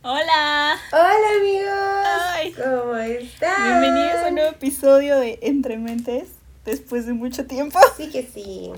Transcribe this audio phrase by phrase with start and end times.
[0.04, 0.78] Hola.
[0.92, 2.22] Hola amigos.
[2.36, 2.54] Ay.
[2.54, 3.82] ¿Cómo están?
[3.82, 6.30] Bienvenidos a un nuevo episodio de Entrementes
[6.66, 7.80] después de mucho tiempo.
[7.98, 8.72] Sí que sí.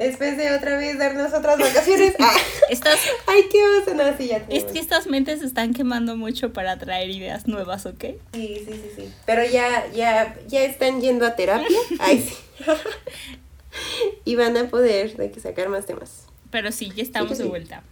[0.00, 2.14] Después de otra vez darnos otras vacaciones.
[2.20, 2.34] Ah.
[2.70, 3.94] Estas, Ay, qué oso.
[3.94, 7.84] No, sí, ya es que estas mentes se están quemando mucho para traer ideas nuevas,
[7.84, 8.04] ¿ok?
[8.32, 9.12] Sí, sí, sí, sí.
[9.26, 11.76] Pero ya, ya, ya están yendo a terapia.
[11.98, 12.34] Ay, sí.
[14.24, 16.24] y van a poder de que sacar más temas.
[16.50, 17.48] Pero sí, ya estamos Sí de sí.
[17.50, 17.82] vuelta.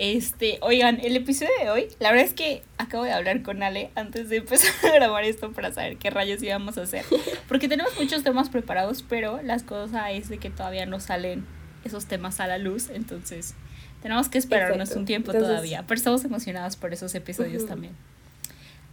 [0.00, 3.90] Este, oigan, el episodio de hoy, la verdad es que acabo de hablar con Ale
[3.96, 7.04] antes de empezar a grabar esto para saber qué rayos íbamos a hacer.
[7.48, 11.44] Porque tenemos muchos temas preparados, pero las cosas es de que todavía no salen
[11.84, 13.54] esos temas a la luz, entonces
[14.00, 15.00] tenemos que esperarnos Exacto.
[15.00, 15.84] un tiempo Entonces- todavía.
[15.88, 17.68] Pero estamos emocionados por esos episodios Ujú.
[17.70, 17.92] también.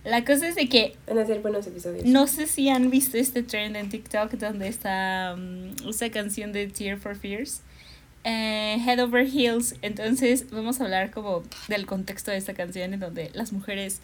[0.04, 2.06] La cosa es de que Van a ser buenos episodios.
[2.06, 6.66] no sé si han visto este trend en TikTok donde está mm, esta canción de
[6.68, 7.62] Tear for Fears.
[8.24, 9.76] eh, Head Over Heels.
[9.82, 14.02] Entonces vamos a hablar como del contexto de esta canción en donde las mujeres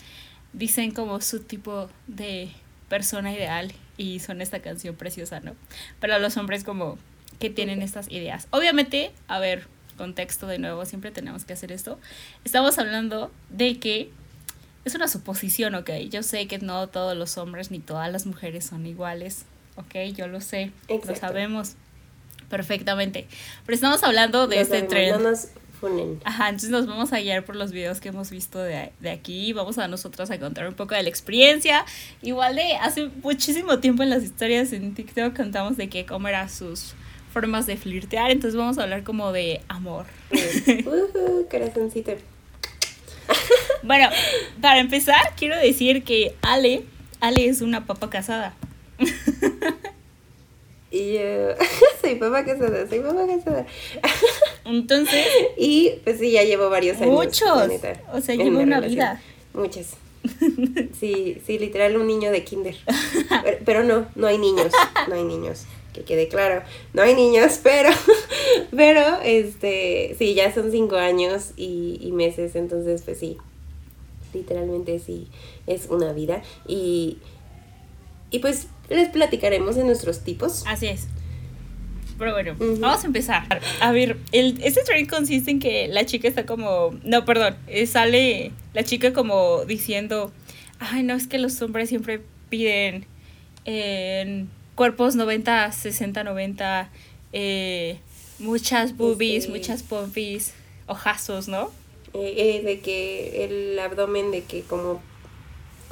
[0.53, 2.51] dicen como su tipo de
[2.89, 5.55] persona ideal y son esta canción preciosa, ¿no?
[5.99, 6.97] Pero los hombres como
[7.39, 8.47] que tienen estas ideas.
[8.51, 11.99] Obviamente, a ver, contexto de nuevo, siempre tenemos que hacer esto.
[12.43, 14.11] Estamos hablando de que
[14.83, 15.91] es una suposición, ¿ok?
[16.09, 19.45] Yo sé que no todos los hombres ni todas las mujeres son iguales,
[19.75, 20.13] ¿ok?
[20.15, 21.75] Yo lo sé, lo sabemos
[22.51, 23.27] perfectamente.
[23.65, 24.87] Pero estamos hablando de este
[25.79, 26.19] funen.
[26.23, 29.51] Ajá, entonces nos vamos a guiar por los videos que hemos visto de, de aquí.
[29.53, 31.83] Vamos a nosotros a contar un poco de la experiencia.
[32.21, 36.49] Igual de hace muchísimo tiempo en las historias en TikTok contamos de que cómo eran
[36.49, 36.93] sus
[37.33, 38.29] formas de flirtear.
[38.29, 40.05] Entonces vamos a hablar como de amor.
[41.49, 42.11] Corazoncito.
[43.83, 44.09] Bueno,
[44.61, 46.83] para empezar, quiero decir que Ale,
[47.19, 48.53] Ale es una papa casada.
[50.91, 51.21] Y yo
[52.01, 53.65] soy papá casada, soy papá casada.
[54.65, 55.25] Entonces,
[55.57, 57.13] Y pues sí, ya llevo varios años.
[57.13, 57.67] Muchos.
[57.67, 58.91] neta, O sea, mi una relación.
[58.91, 59.21] vida.
[59.53, 59.95] Muchas.
[60.99, 62.75] Sí, sí, literal un niño de kinder.
[63.43, 64.71] Pero, pero no, no hay niños,
[65.07, 65.63] no hay niños.
[65.93, 66.61] Que quede claro,
[66.93, 67.89] no hay niños, pero,
[68.75, 73.37] pero, este, sí, ya son cinco años y, y meses, entonces, pues sí,
[74.33, 75.27] literalmente sí,
[75.67, 76.43] es una vida.
[76.67, 77.17] Y,
[78.29, 80.63] y pues les platicaremos de nuestros tipos.
[80.67, 81.07] así es.
[82.17, 83.61] Pero bueno, vamos a empezar.
[83.81, 86.91] A ver, el, este trend consiste en que la chica está como.
[87.03, 87.55] No, perdón.
[87.67, 90.31] eh, sale la chica como diciendo.
[90.79, 93.05] Ay, no, es que los hombres siempre piden
[93.65, 96.89] en cuerpos 90, 60, 90.
[97.33, 97.97] eh,
[98.39, 100.53] muchas boobies, muchas pompis,
[100.87, 101.71] ojazos, ¿no?
[102.13, 105.01] Eh, eh, de que el abdomen de que como,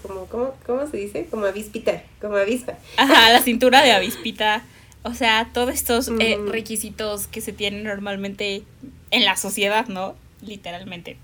[0.02, 1.28] como, ¿cómo, cómo se dice?
[1.30, 2.74] Como avispita, como avispa.
[2.98, 4.64] Ajá, la cintura de avispita.
[5.04, 6.52] O sea, todos estos eh, Ujú.
[6.52, 8.64] requisitos que se tienen normalmente
[9.12, 10.16] en la sociedad, ¿no?
[10.42, 11.18] Literalmente.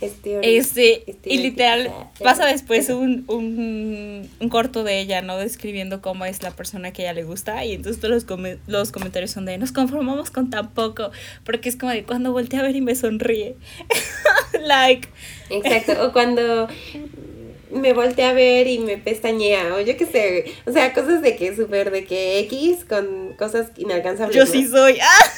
[0.00, 5.38] Este, Este, este, y literal, pasa ajá, después un, un, un corto de ella, ¿no?
[5.38, 7.64] Describiendo cómo es la persona que a ella le gusta.
[7.64, 11.12] Y entonces todos los, come- los comentarios son de, nos conformamos con tan poco.
[11.44, 13.54] Porque es como de cuando voltea a ver y me sonríe.
[14.66, 15.08] like,
[15.50, 16.66] Exacto, o cuando
[17.72, 21.36] me volteé a ver y me pestañea, o yo qué sé, o sea, cosas de
[21.36, 24.36] que súper de que X con cosas inalcanzables.
[24.36, 24.98] yo sí soy.
[25.00, 25.32] ¡Ah!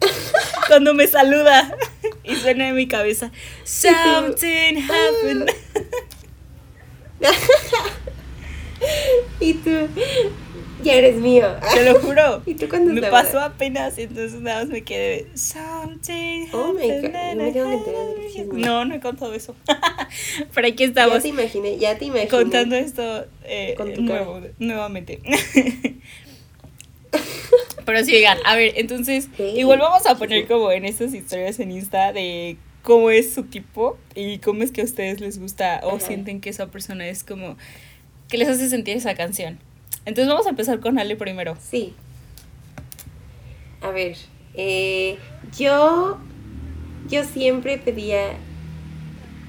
[0.68, 1.76] cuando me saluda
[2.24, 3.30] y suena en mi cabeza,
[3.64, 5.50] something happened.
[9.38, 9.70] Y tú,
[10.82, 11.46] ya eres mío.
[11.74, 12.42] Te lo juro.
[12.46, 13.46] ¿Y tú cuándo Me pasó boda?
[13.46, 15.26] apenas, entonces nada más me quedé.
[15.34, 18.60] Something Oh my God, no me tengo que enterar del chisme.
[18.60, 19.54] No, no he contado eso.
[20.54, 22.28] Pero aquí Ya estamos te imaginé, ya te imaginé.
[22.28, 25.20] contando esto eh, Con tu nuevo- nuevamente.
[27.84, 29.42] Pero sí, oigan, a ver, entonces, Sí.
[29.56, 33.98] igual vamos a poner como en estas historias en Insta de cómo es su tipo
[34.14, 36.00] y cómo es que a ustedes les gusta o Ajá.
[36.06, 37.56] sienten que esa persona es como
[38.28, 39.58] que les hace sentir esa canción.
[40.04, 41.56] Entonces vamos a empezar con Ale primero.
[41.60, 41.94] Sí.
[43.80, 44.16] A ver,
[44.54, 45.18] eh,
[45.58, 46.18] yo,
[47.08, 48.34] yo siempre pedía,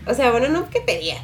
[0.08, 1.18] o sea, bueno, no que pedía,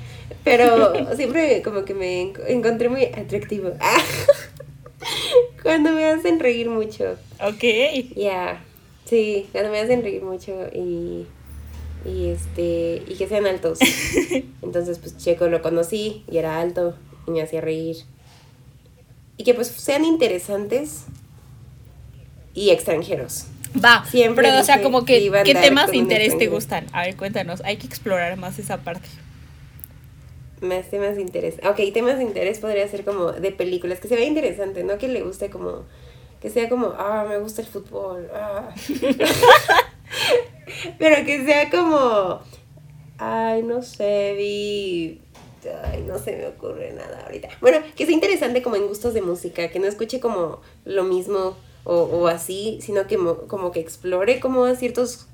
[0.44, 3.72] pero siempre como que me enco- encontré muy atractivo.
[5.64, 7.16] Cuando me hacen reír mucho.
[7.42, 7.64] Ok.
[8.16, 8.62] Ya,
[9.06, 11.26] sí, cuando me hacen reír mucho y,
[12.06, 13.80] y este, y que sean altos.
[14.62, 16.96] Entonces, pues Checo lo conocí y era alto
[17.28, 17.98] y me hacía reír.
[19.40, 21.06] Y que pues sean interesantes
[22.54, 23.46] y extranjeros.
[23.82, 26.88] Va, Siempre pero o sea, como que ¿qué temas de interés te gustan?
[26.92, 29.08] A ver, cuéntanos, hay que explorar más esa parte.
[30.60, 31.56] Más temas de interés.
[31.64, 35.08] Ok, temas de interés podría ser como de películas, que se vea interesante, no que
[35.08, 35.86] le guste como,
[36.42, 38.76] que sea como, ah, me gusta el fútbol, ah.
[41.00, 42.42] Pero que sea como,
[43.18, 45.22] ay, no sé, vi,
[45.86, 47.50] ay, no se me ocurre nada ahorita.
[47.62, 51.58] Bueno, que sea interesante como en gustos de música, que no escuche como lo mismo
[51.84, 55.28] o, o así, sino que mo- como que explore como a ciertos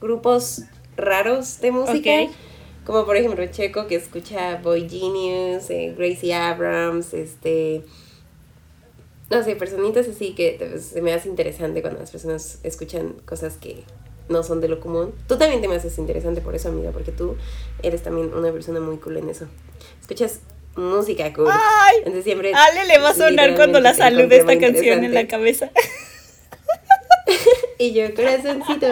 [0.00, 0.62] grupos
[0.96, 2.10] raros de música.
[2.86, 7.82] Como por ejemplo Checo que escucha Boy Genius, eh, Gracie Abrams, este...
[9.30, 13.82] No sé, personitas así que se me hace interesante cuando las personas escuchan cosas que
[14.28, 15.12] no son de lo común.
[15.28, 17.36] Tú también te me haces interesante por eso, amiga, porque tú
[17.82, 19.46] eres también una persona muy cool en eso.
[20.00, 20.40] Escuchas
[20.76, 21.48] música cool.
[21.50, 22.52] Ay, Entonces siempre...
[22.54, 25.70] Ale le va a sonar cuando la salude te esta canción en la cabeza.
[27.78, 28.86] Y yo, corazoncito.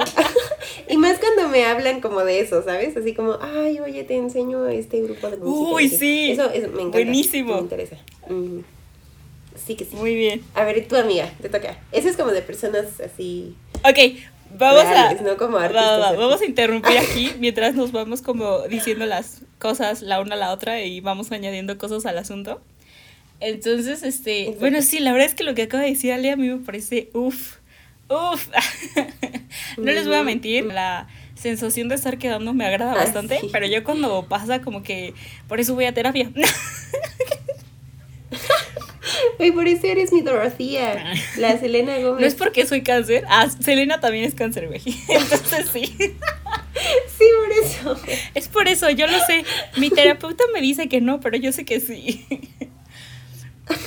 [0.88, 2.96] y más cuando me hablan como de eso, ¿sabes?
[2.96, 5.74] Así como, ay, oye, te enseño este grupo de música.
[5.74, 5.96] Uy, Así.
[5.96, 6.30] sí.
[6.32, 6.98] Eso, eso me encanta.
[6.98, 7.54] Buenísimo.
[7.54, 7.96] Me interesa.
[9.64, 9.94] Sí que sí.
[9.94, 10.42] Muy bien.
[10.54, 11.78] A ver, tu amiga, te toca.
[11.92, 13.54] Eso es como de personas así.
[13.84, 14.18] Ok,
[14.58, 15.24] vamos reales, a...
[15.24, 20.02] no como va, va, vamos a interrumpir aquí mientras nos vamos como diciendo las cosas
[20.02, 22.60] la una a la otra y vamos añadiendo cosas al asunto.
[23.40, 24.60] Entonces, este, Exacto.
[24.60, 26.58] bueno, sí, la verdad es que lo que acaba de decir Ale a mí me
[26.58, 27.56] parece uff,
[28.08, 28.48] uff.
[29.78, 33.48] no les voy a mentir, la sensación de estar quedando me agrada Ah, bastante, sí.
[33.52, 35.12] pero yo cuando pasa como que
[35.48, 36.30] por eso voy a terapia.
[39.38, 41.14] Ay, por eso eres mi Dorothea.
[41.36, 42.20] La Selena Gómez.
[42.20, 43.24] No es porque soy cáncer.
[43.28, 44.80] Ah, Selena también es cáncer, güey.
[45.08, 45.84] Entonces sí.
[47.18, 48.00] Sí, por eso.
[48.34, 49.44] Es por eso, yo lo sé.
[49.76, 52.26] Mi terapeuta me dice que no, pero yo sé que sí.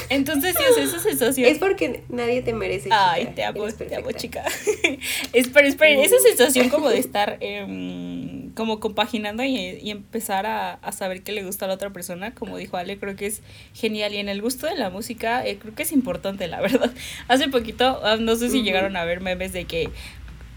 [0.09, 1.49] Entonces, sí, o sea, esa sensación.
[1.49, 2.85] Es porque nadie te merece.
[2.85, 3.11] chica.
[3.11, 4.43] Ay, te amo, te amo, chica.
[5.33, 10.91] Espera, espera, esa sensación como de estar em, como compaginando y, y empezar a, a
[10.91, 13.41] saber qué le gusta a la otra persona, como dijo Ale, creo que es
[13.73, 14.13] genial.
[14.13, 16.91] Y en el gusto de la música, eh, creo que es importante, la verdad.
[17.27, 19.89] Hace poquito, ah, no sé si llegaron a ver memes de que.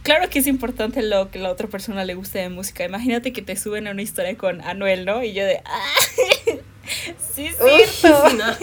[0.05, 2.85] Claro que es importante lo que la otra persona le guste de música.
[2.85, 5.23] Imagínate que te suben a una historia con Anuel, ¿no?
[5.23, 5.61] Y yo de.
[5.65, 6.55] ¡Ah!
[7.35, 8.29] Sí, Uy, cierto.
[8.37, 8.57] no.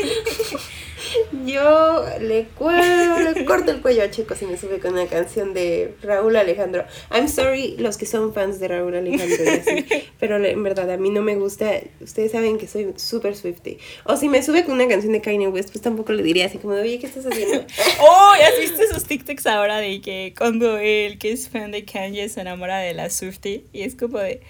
[1.45, 5.53] Yo le, cue- le corto el cuello a Checo si me sube con una canción
[5.53, 6.83] de Raúl Alejandro.
[7.11, 9.85] I'm sorry los que son fans de Raúl Alejandro y así,
[10.19, 11.71] pero en verdad a mí no me gusta.
[12.01, 13.77] Ustedes saben que soy súper Swifty.
[14.05, 16.57] O si me sube con una canción de Kanye West, pues tampoco le diría así
[16.57, 17.63] como, oye, ¿qué estás haciendo?
[18.01, 22.27] Oh, ¿has visto esos TikToks ahora de que cuando el que es fan de Kanye
[22.29, 24.41] se enamora de la Swiftie y es como de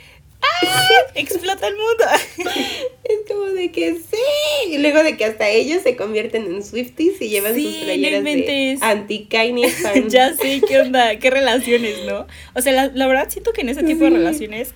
[0.64, 0.88] ¡Ah!
[1.16, 2.04] explota el mundo.
[3.06, 4.72] Es como de que sí.
[4.72, 8.24] Y luego de que hasta ellos se convierten en Swifties y llevan Sí, sus playeras
[8.24, 10.10] de anti-Kanye fan.
[10.10, 12.26] ya sé qué onda, qué relaciones, ¿no?
[12.56, 14.74] O sea, la, la verdad siento que en ese tipo de relaciones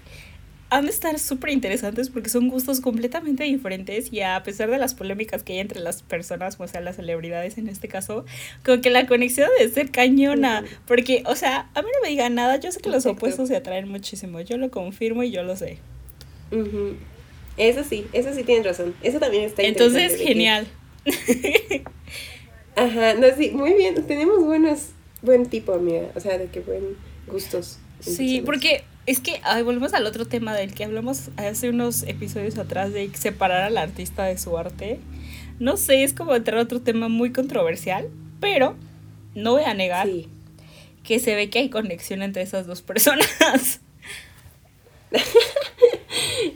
[0.72, 4.94] han de estar súper interesantes porque son gustos completamente diferentes y a pesar de las
[4.94, 8.26] polémicas que hay entre las personas, o sea, las celebridades en este caso,
[8.64, 12.36] como que la conexión debe ser cañona, porque, o sea, a mí no me digan
[12.36, 15.56] nada, yo sé que los opuestos se atraen muchísimo, yo lo confirmo y yo lo
[15.56, 15.80] sé.
[16.52, 16.96] Ujú.
[17.58, 18.96] Eso sí, eso sí tienes razón.
[19.04, 20.68] Eso también está Entonces, interesante que- genial.
[22.76, 24.06] Ajá, no, sí, muy bien.
[24.08, 24.90] Tenemos buenos,
[25.22, 26.08] buen tipo, amiga.
[26.16, 26.96] O sea, de que buen
[27.28, 27.80] gustos.
[28.00, 28.46] Sí, personas.
[28.46, 32.94] porque es que ay, volvemos al otro tema del que hablamos hace unos episodios atrás
[32.94, 35.00] de separar al artista de su arte.
[35.60, 38.08] No sé, es como entrar a otro tema muy controversial,
[38.40, 38.76] pero
[39.36, 40.28] no voy a negar Sí.
[41.04, 43.82] que se ve que hay conexión entre esas dos personas.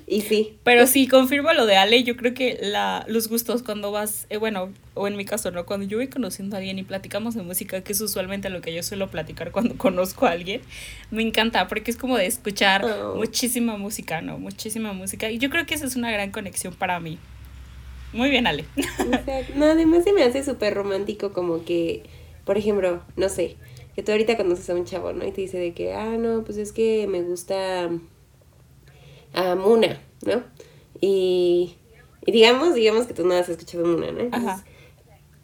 [0.07, 0.57] Y sí.
[0.63, 4.37] Pero sí, confirmo lo de Ale, yo creo que la, los gustos cuando vas, eh,
[4.37, 5.65] bueno, o en mi caso, ¿no?
[5.65, 8.73] Cuando yo voy conociendo a alguien y platicamos de música, que es usualmente lo que
[8.73, 10.61] yo suelo platicar cuando conozco a alguien,
[11.11, 13.15] me encanta porque es como de escuchar Oh.
[13.15, 14.37] muchísima música, ¿no?
[14.37, 15.29] Muchísima música.
[15.31, 17.17] Y yo creo que esa es una gran conexión para mí.
[18.13, 18.65] Muy bien, Ale.
[19.55, 22.03] No, además se me hace súper romántico como que,
[22.45, 23.55] por ejemplo, no sé,
[23.95, 25.25] que tú ahorita conoces a un chavo, ¿no?
[25.25, 27.89] Y te dice de que, ah, no, pues es que me gusta
[29.33, 30.43] a Muna, ¿no?
[31.01, 31.75] Y,
[32.25, 34.19] y digamos, digamos que tú no has escuchado Muna, ¿no?
[34.21, 34.65] Entonces, Ajá.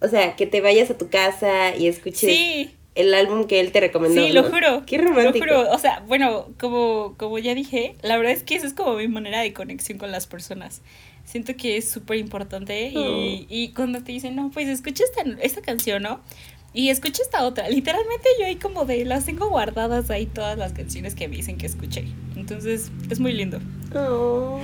[0.02, 2.74] O sea, que te vayas a tu casa y escuches Sí.
[2.96, 4.26] el álbum que él te recomendó.
[4.26, 4.50] Sí, lo ¿no?
[4.50, 4.84] juro.
[4.86, 5.46] Qué romántico.
[5.46, 5.72] Lo juro.
[5.72, 9.10] O sea, bueno, como, como ya dije, la verdad es que esa es como mi
[9.10, 10.82] manera de conexión con las personas.
[11.26, 13.00] Siento que es súper importante Oh.
[13.00, 16.22] y, y cuando te dicen, no, pues escucha esta, esta canción, ¿no?
[16.74, 17.68] Y escucha esta otra.
[17.70, 21.58] Literalmente yo ahí como de las tengo guardadas ahí todas las canciones que me dicen
[21.58, 22.06] que escuché.
[22.36, 23.60] Entonces, es muy lindo.
[23.96, 24.62] Oh.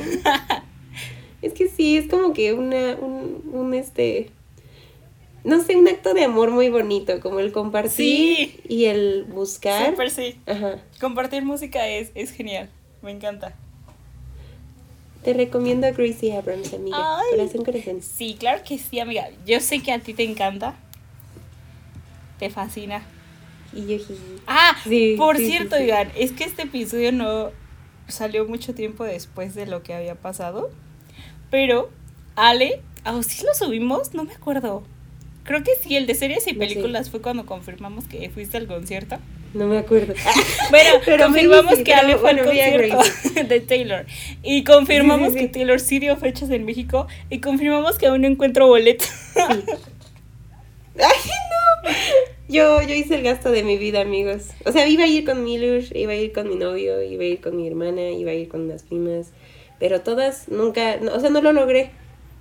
[1.41, 4.29] es que sí, es como que una, un, un este,
[5.43, 8.59] no sé, un acto de amor muy bonito, como el compartir Sí.
[8.67, 9.89] y el buscar.
[9.91, 10.39] Súper sí.
[10.45, 10.77] Ajá.
[10.99, 12.69] Compartir música es, es genial.
[13.01, 13.55] Me encanta.
[15.23, 16.97] Te recomiendo a Gracie Abrams, amiga.
[16.99, 17.25] Ay.
[17.37, 18.01] Corazón, corazón.
[18.03, 19.27] Sí, claro que sí, amiga.
[19.47, 20.75] Yo sé que a ti te encanta.
[22.39, 23.01] Te fascina.
[23.73, 24.15] Y yo, jiji.
[24.47, 25.89] Ah, Sí, por sí, cierto, sí.
[26.17, 27.51] es que este episodio no
[28.07, 30.69] salió mucho tiempo después de lo que había pasado.
[31.51, 31.89] Pero,
[32.35, 34.13] Ale, ¿a sí lo subimos?
[34.13, 34.83] No me acuerdo.
[35.43, 36.67] Creo que sí, el de series y No sé.
[36.67, 39.17] películas fue cuando confirmamos que fuiste al concierto.
[39.53, 40.13] No me acuerdo.
[40.71, 44.05] Bueno, Pero confirmamos sí, que Ale fue al bueno, concierto de Taylor.
[44.43, 45.45] Y confirmamos Sí, sí, sí.
[45.47, 47.07] que Taylor sí dio fechas en México.
[47.29, 49.05] Y confirmamos que aún no encuentro boleto.
[49.35, 49.63] ¡Ay,
[50.97, 51.64] no!
[52.47, 54.49] Yo, yo hice el gasto de mi vida, amigos.
[54.65, 57.25] O sea, iba a ir con Milush, iba a ir con mi novio, iba a
[57.27, 59.31] ir con mi hermana, iba a ir con unas primas.
[59.79, 61.91] Pero todas nunca, no, o sea, no lo logré.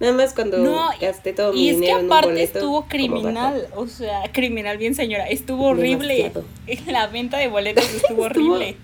[0.01, 2.59] Nada más cuando No, gasté todo mi y es que dinero en un aparte boleto.
[2.59, 6.17] estuvo criminal, o sea, criminal bien señora, estuvo horrible.
[6.17, 6.45] Demasiado.
[6.93, 8.77] La venta de boletos estuvo Estuvo- horrible.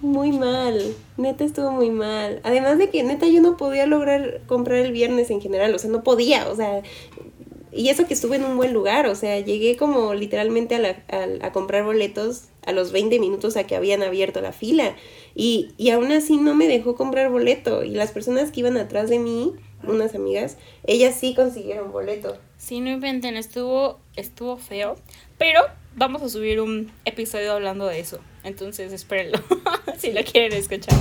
[0.00, 0.80] Muy mal,
[1.16, 2.40] neta estuvo muy mal.
[2.42, 5.90] Además de que neta yo no podía lograr comprar el viernes en general, o sea,
[5.90, 6.82] no podía, o sea,
[7.72, 11.02] y eso que estuve en un buen lugar, o sea, llegué como literalmente a, la,
[11.08, 14.94] a, a comprar boletos a los 20 minutos a que habían abierto la fila
[15.34, 19.08] y, y aún así no me dejó comprar boleto y las personas que iban atrás
[19.08, 19.52] de mí,
[19.82, 22.36] unas amigas, ellas sí consiguieron boleto.
[22.58, 24.96] Sí, no inventen, estuvo, estuvo feo.
[25.38, 25.60] Pero
[25.96, 28.20] vamos a subir un episodio hablando de eso.
[28.44, 29.38] Entonces espérenlo,
[29.98, 30.96] si lo quieren escuchar.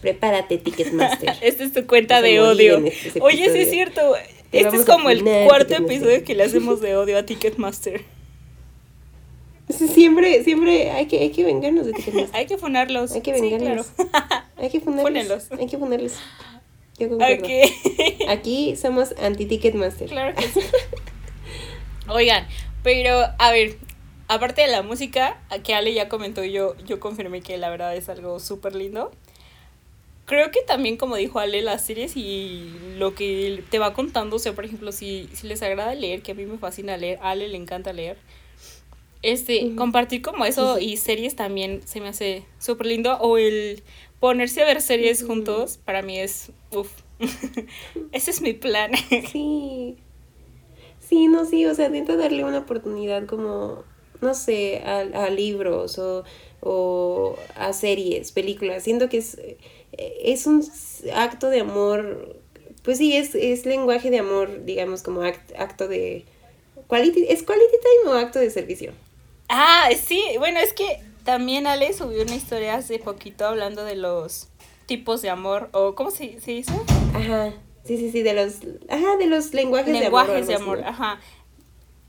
[0.00, 1.36] Prepárate, Ticketmaster.
[1.42, 2.78] Esta es tu cuenta de odio.
[2.78, 4.14] este Oye, sí es cierto.
[4.50, 8.04] Te Este es como el cuarto episodio que le hacemos de odio a Ticketmaster.
[9.68, 12.34] Siempre, siempre hay que, hay que vengarnos de Ticketmaster.
[12.38, 13.12] Hay que funarlos.
[13.12, 13.88] Hay que Sí, vengarlos.
[13.88, 14.44] claro.
[14.56, 14.80] Hay que.
[14.80, 15.52] Pónelos.
[15.52, 16.14] Hay que ponerlos.
[16.98, 17.46] Yo concuerdo.
[18.28, 20.08] Aquí somos anti-Ticketmaster.
[20.08, 20.60] Claro que sí.
[22.08, 22.46] Oigan,
[22.82, 23.76] pero a ver,
[24.28, 28.08] aparte de la música, que Ale ya comentó yo, yo confirmé que la verdad es
[28.08, 29.10] algo súper lindo.
[30.28, 34.38] Creo que también, como dijo Ale, las series y lo que te va contando, o
[34.38, 37.30] sea, por ejemplo, si, si les agrada leer, que a mí me fascina leer, a
[37.30, 38.18] Ale le encanta leer,
[39.22, 43.82] este, compartir como eso y series también se me hace súper lindo, o el
[44.20, 46.90] ponerse a ver series juntos, para mí es, uff,
[48.12, 48.92] ese es mi plan.
[49.32, 49.96] Sí.
[51.00, 53.84] Sí, no, sí, o sea, intenta darle una oportunidad como,
[54.20, 56.24] no sé, a, a libros o,
[56.60, 58.82] o a series, películas.
[58.84, 59.38] Siento que es,
[59.98, 60.64] es un
[61.14, 62.36] acto de amor,
[62.82, 66.24] pues sí, es, es lenguaje de amor, digamos, como act- acto de...
[66.88, 68.92] Quality, ¿Es quality time o acto de servicio?
[69.48, 74.48] Ah, sí, bueno, es que también Ale subió una historia hace poquito hablando de los
[74.86, 76.72] tipos de amor, o ¿cómo se, se dice?
[77.14, 77.52] Ajá,
[77.84, 78.54] sí, sí, sí, de los,
[78.88, 80.62] ajá, de los lenguajes, Lenguajes de de amor.
[80.62, 81.20] amor, algo así, ajá.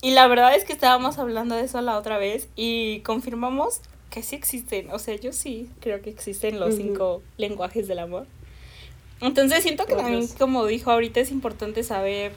[0.02, 4.24] Y la verdad es que estábamos hablando de eso la otra vez y confirmamos que
[4.24, 6.78] sí existen, o sea, yo sí creo que existen los Ujú.
[6.78, 8.26] cinco lenguajes del amor.
[9.22, 12.32] Entonces siento que también, como dijo ahorita, es importante saber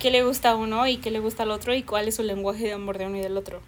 [0.00, 2.22] qué le gusta a uno y qué le gusta al otro y cuál es su
[2.22, 3.60] lenguaje de amor de uno y del otro.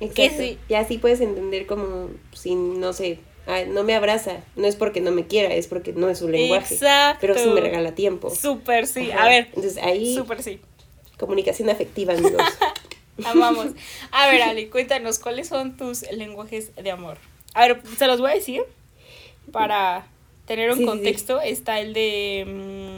[0.00, 0.42] Exacto.
[0.42, 0.58] sí.
[0.68, 5.00] Y así puedes entender como si, no sé, ah, no me abraza, no es porque
[5.00, 6.74] no me quiera, es porque no es su lenguaje.
[6.74, 7.18] Exacto.
[7.22, 8.30] Pero sí me regala tiempo.
[8.30, 9.10] Súper, sí.
[9.10, 9.24] Ajá.
[9.24, 10.60] A ver, Entonces ahí, súper sí.
[11.18, 12.42] comunicación afectiva, amigos.
[13.24, 13.68] Amamos.
[14.10, 17.18] A ver, Ali, cuéntanos, ¿cuáles son tus lenguajes de amor?
[17.54, 18.62] A ver, se los voy a decir
[19.52, 20.06] para
[20.46, 20.90] tener un Sí, sí, sí.
[20.90, 21.40] contexto.
[21.40, 22.44] Está el de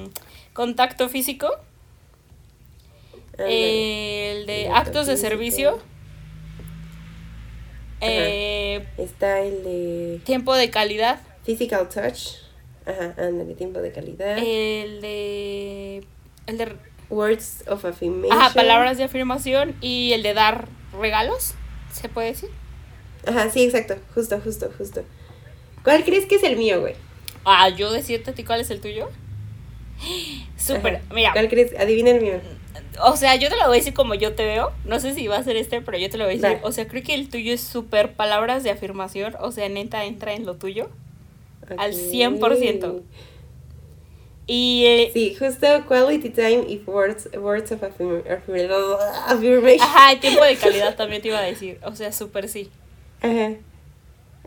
[0.09, 1.49] mm, contacto físico,
[3.39, 5.29] el de actos de físico.
[5.29, 5.81] servicio,
[8.01, 12.37] eh, Está el de tiempo de calidad, physical touch.
[12.87, 14.39] Ajá, ándale, tiempo de calidad.
[14.39, 16.05] el de...
[16.47, 16.77] El de
[17.11, 18.33] Words of affirmation.
[18.39, 21.55] ajá, palabras de afirmación y el de dar regalos,
[21.93, 22.49] ¿se puede decir?
[23.27, 23.97] Ajá, sí, exacto.
[24.15, 25.03] Justo, justo, justo.
[25.85, 26.95] ¿Cuál crees que es el mío, güey?
[27.45, 29.09] Ah, yo decirte a ti cuál es el tuyo.
[30.57, 31.05] Súper, Ajá.
[31.15, 31.79] mira, ¿Cuál crees?
[31.79, 32.41] Adivina el mío.
[33.03, 34.73] O sea, yo te lo voy a decir como yo te veo.
[34.85, 36.59] No sé si va a ser este, pero yo te lo voy a decir.
[36.63, 39.35] O sea, creo que el tuyo es súper palabras de afirmación.
[39.41, 40.91] O sea, neta, entra en lo tuyo.
[41.79, 41.97] Al Ok.
[41.97, 43.03] 100%.
[44.47, 49.81] Y eh, Sí, justo quality time y words, words of affirm- affirm- affirmation.
[49.81, 51.79] ajá, el tiempo de calidad también te iba a decir.
[51.85, 52.69] O sea, súper sí.
[53.23, 53.53] Ajá.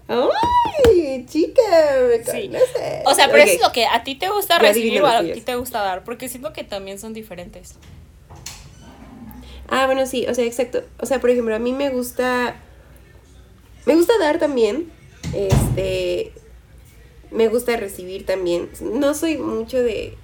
[0.10, 1.62] ¡Ay, chica!
[2.10, 2.48] Me Sí.
[2.48, 3.02] conoces.
[3.06, 3.48] O sea, pero Ok.
[3.50, 6.04] eso es lo que a ti te gusta recibir o a ti te gusta dar.
[6.04, 7.76] Porque siento que también son diferentes.
[9.70, 10.84] Ah, bueno, sí, o sea, exacto.
[11.00, 12.56] O sea, por ejemplo, a mí me gusta.
[13.86, 14.92] Me gusta dar también.
[15.34, 16.34] Este.
[17.34, 18.70] Me gusta recibir también.
[18.82, 20.16] No soy mucho de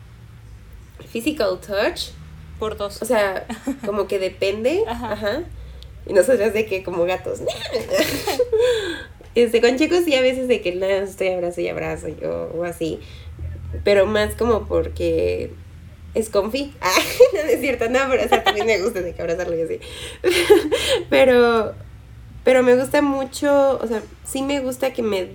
[1.11, 2.11] physical touch.
[2.59, 3.01] Por dos.
[3.01, 3.47] O sea,
[3.85, 4.83] como que depende.
[4.87, 5.13] Ajá.
[5.13, 5.43] Ajá.
[6.05, 7.41] Y nosotras de que como gatos.
[9.35, 12.63] Este, con chicos sí a veces de que nada, estoy abrazo y abrazo yo, o
[12.63, 12.99] así.
[13.83, 15.51] Pero más como porque
[16.15, 16.73] es confi.
[16.81, 16.91] Ah,
[17.33, 19.79] no es cierto, no, pero o sea, también me gusta de que abrazarlo y así.
[21.09, 21.73] pero,
[22.43, 25.29] pero me gusta mucho, o sea, sí me gusta que me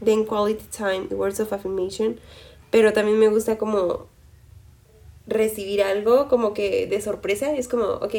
[0.00, 2.18] den quality time, words of affirmation,
[2.70, 4.06] pero también me gusta como
[5.26, 8.14] recibir algo como que de sorpresa, es como, ok,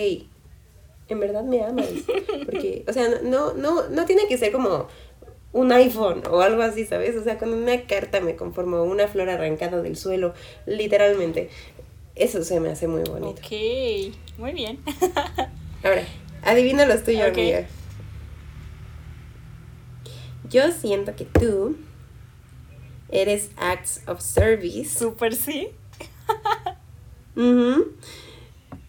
[1.10, 1.90] en verdad me amas,
[2.46, 4.88] porque, o sea, no, no, no tiene que ser como
[5.54, 7.16] un iPhone o algo así, ¿sabes?
[7.18, 10.34] O sea, con una carta me conformo, una flor arrancada del suelo,
[10.66, 11.50] literalmente.
[12.16, 13.42] Eso se me hace muy bonito.
[13.42, 13.52] Ok,
[14.38, 14.80] muy bien.
[15.84, 16.06] Ahora,
[16.44, 17.38] adivina los tuyos, Ok.
[17.38, 17.68] amiga.
[20.52, 21.76] Yo siento que tú
[23.10, 24.98] eres acts of service.
[25.00, 25.70] Súper sí.
[27.36, 27.94] Ujú.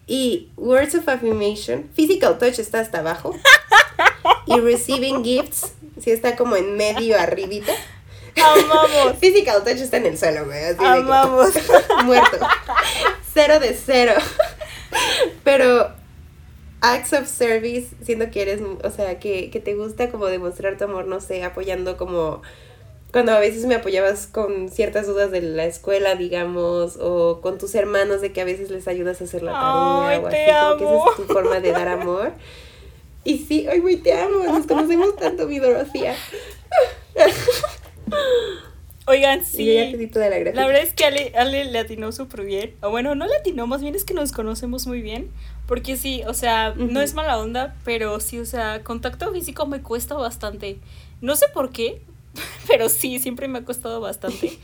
[0.05, 3.33] Y words of affirmation, physical touch está hasta abajo.
[4.45, 7.71] y receiving gifts, sí está como en medio arribita.
[8.35, 9.17] Amamos.
[9.19, 10.57] Physical touch está en el suelo, güey.
[10.65, 11.51] Así de que- Amamos.
[12.05, 12.37] muerto.
[13.33, 14.13] Cero de cero.
[15.43, 15.93] Pero
[16.83, 20.83] acts of service, siento que eres, o sea, que, que te gusta como demostrar tu
[20.83, 22.41] amor, no sé, apoyando como
[23.13, 27.73] cuando a veces me apoyabas con ciertas dudas de la escuela, digamos, o con tus
[27.75, 30.77] hermanos de que a veces les ayudas a hacer la tarea Ay, o así, como
[30.77, 31.09] que esa amo.
[31.09, 32.33] es tu forma de dar amor.
[33.25, 36.13] Y sí, ay, güey, te amo, nos conocemos tanto, mi Dorothea.
[39.05, 39.97] Oigan, Y yo ya te sí.
[39.97, 42.73] di toda la verdad es que Ale, Ale le atinó súper bien.
[42.81, 45.29] O bueno, no le atinó, más bien es que nos conocemos muy bien.
[45.67, 49.81] Porque sí, o sea, no es mala onda, pero sí, o sea, contacto físico me
[49.81, 50.79] cuesta bastante.
[51.21, 52.01] No sé por qué,
[52.67, 54.57] pero sí, siempre me ha costado bastante.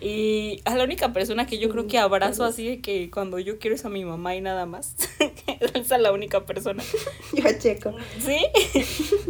[0.00, 3.58] Y a la única persona que yo creo que abrazo así de que cuando yo
[3.58, 4.94] quiero es a mi mamá y nada más.
[5.74, 6.82] Esa es la única persona.
[7.32, 8.38] Yo a Checo ¿Sí?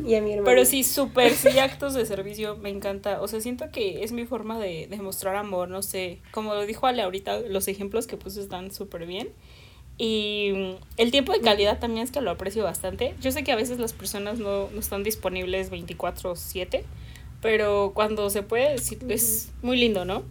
[0.07, 0.45] y a mi hermano.
[0.45, 3.21] Pero sí, súper, sí, actos de servicio, me encanta.
[3.21, 6.21] O sea, siento que es mi forma de, de mostrar amor, no sé.
[6.33, 9.31] Como lo dijo Ale ahorita, los ejemplos que puso están súper bien.
[9.99, 13.15] Y mm, el tiempo de calidad también es que lo aprecio bastante.
[13.21, 16.83] Yo sé que a veces las personas no, no están disponibles 24/7,
[17.41, 20.23] pero cuando se puede, sí, es muy lindo, ¿no?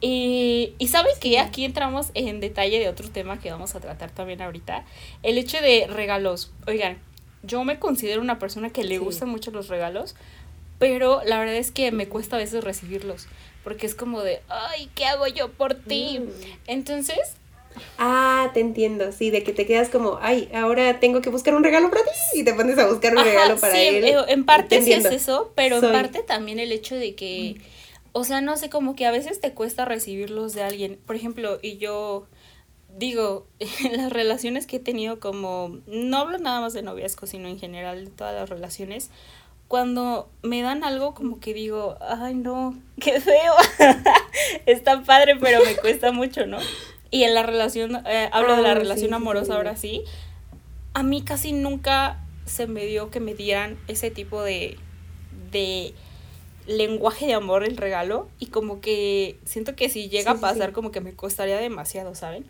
[0.00, 4.10] Y, y saben que aquí entramos en detalle de otro tema que vamos a tratar
[4.10, 4.84] también ahorita.
[5.22, 6.52] El hecho de regalos.
[6.66, 6.98] Oigan,
[7.42, 8.98] yo me considero una persona que le Sí.
[8.98, 10.14] gustan mucho los regalos,
[10.78, 13.26] pero la verdad es que me cuesta a veces recibirlos,
[13.64, 16.18] porque es como de, ay, ¿qué hago yo por ti?
[16.20, 16.28] Mm.
[16.66, 17.18] Entonces,
[17.98, 21.64] Ah, te entiendo, sí, de que te quedas como, ay, ahora tengo que buscar un
[21.64, 22.10] regalo para ti
[22.40, 24.04] y te pones a buscar un Ajá, regalo para sí, él.
[24.28, 27.56] en parte Te sí es eso, pero Soy- en parte también el hecho de que,
[28.12, 30.98] o sea, no sé, como que a veces te cuesta recibirlos de alguien.
[31.06, 32.26] Por ejemplo, y yo
[32.98, 33.46] digo,
[33.84, 37.58] en las relaciones que he tenido como, no hablo nada más de noviazgo, sino en
[37.58, 39.10] general de todas las relaciones,
[39.68, 43.54] cuando me dan algo como que digo, ay no, qué feo,
[44.66, 46.68] está padre, pero me cuesta mucho, ¿no?
[47.16, 49.56] Y en la relación, eh, hablo de la Ah, relación sí, amorosa sí.
[49.56, 50.04] ahora sí,
[50.94, 54.78] a mí casi nunca se me dio que me dieran ese tipo de,
[55.52, 55.94] de
[56.66, 60.92] lenguaje de amor el regalo y como que siento que si llega a pasar como
[60.92, 62.46] que me costaría demasiado, ¿saben?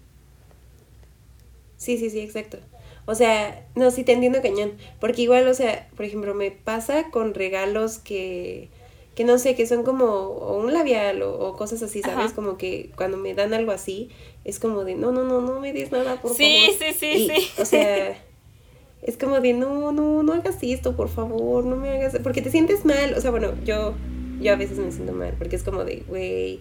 [1.76, 2.58] Sí, sí, sí, exacto.
[3.06, 4.72] O sea, no, sí te entiendo cañón.
[5.00, 8.70] Porque igual, o sea, por ejemplo, me pasa con regalos que,
[9.16, 12.26] que no sé, que son como o un labial o, o cosas así, ¿sabes?
[12.26, 12.34] Ajá.
[12.36, 14.10] Como que cuando me dan algo así,
[14.44, 16.78] es como de, no, no, no, no me des nada, por Sí, favor.
[16.78, 17.48] sí, sí, Y, sí.
[17.60, 18.16] O sea,
[19.02, 22.50] es como de, no, no, no hagas esto, por favor, no me hagas, porque te
[22.50, 23.14] sientes mal.
[23.16, 23.94] O sea, bueno, yo,
[24.40, 26.60] yo a veces me siento mal, porque es como de, güey,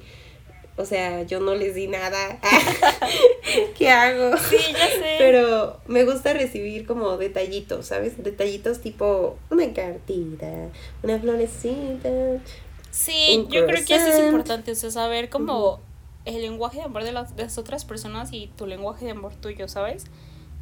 [0.78, 2.40] o sea, yo no les di nada.
[3.78, 4.38] ¿Qué hago?
[4.38, 5.16] Sí, ya sé.
[5.18, 8.22] Pero me gusta recibir como detallitos, ¿sabes?
[8.22, 10.70] Detallitos tipo una cartita,
[11.02, 12.10] una florecita.
[12.92, 15.80] Sí, un yo creo que eso es importante, o sea, saber como
[16.26, 19.34] el lenguaje de amor de las, de las otras personas y tu lenguaje de amor
[19.36, 20.06] tuyo, ¿sabes?